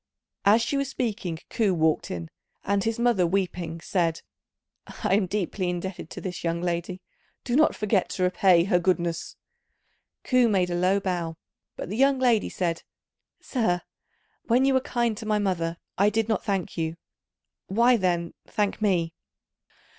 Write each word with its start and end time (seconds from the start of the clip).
As 0.45 0.63
she 0.63 0.77
was 0.77 0.89
speaking 0.89 1.37
Ku 1.51 1.75
walked 1.75 2.09
in; 2.09 2.27
and 2.63 2.83
his 2.83 2.97
mother, 2.97 3.27
weeping, 3.27 3.79
said, 3.81 4.23
"I 4.87 5.13
am 5.13 5.27
deeply 5.27 5.69
indebted 5.69 6.09
to 6.09 6.19
this 6.21 6.43
young 6.43 6.59
lady; 6.59 7.03
do 7.43 7.55
not 7.55 7.75
forget 7.75 8.09
to 8.09 8.23
repay 8.23 8.63
her 8.63 8.79
goodness." 8.79 9.35
Ku 10.23 10.49
made 10.49 10.71
a 10.71 10.75
low 10.75 10.99
bow, 10.99 11.37
but 11.75 11.89
the 11.89 11.97
young 11.97 12.17
lady 12.17 12.49
said, 12.49 12.81
"Sir, 13.41 13.81
when 14.45 14.65
you 14.65 14.73
were 14.73 14.81
kind 14.81 15.15
to 15.17 15.27
my 15.27 15.37
mother, 15.37 15.77
I 15.99 16.09
did 16.09 16.27
not 16.27 16.43
thank 16.43 16.75
you; 16.79 16.97
why, 17.67 17.95
then, 17.95 18.33
thank 18.47 18.81
me?" 18.81 19.13